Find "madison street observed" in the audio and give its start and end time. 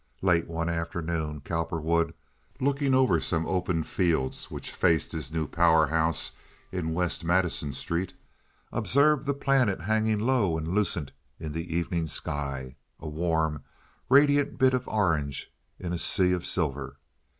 7.23-9.27